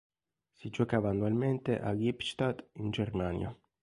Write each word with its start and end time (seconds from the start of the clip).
Si 0.55 0.71
giocava 0.71 1.09
annualmente 1.11 1.79
a 1.79 1.91
Lippstadt 1.91 2.69
in 2.77 2.89
Germania. 2.89 3.55